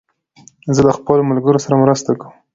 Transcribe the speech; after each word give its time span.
زه 0.75 0.81
د 0.87 0.89
خپلو 0.97 1.21
ملګرو 1.29 1.63
سره 1.65 1.75
مرسته 1.83 2.09
کوم. 2.19 2.33